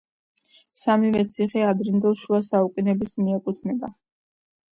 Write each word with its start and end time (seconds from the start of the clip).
სამივე 0.83 1.21
ციხე 1.33 1.61
ადრინდელ 1.73 2.17
შუა 2.23 2.41
საუკუნეებს 2.49 3.15
მიეკუთვნება. 3.27 3.93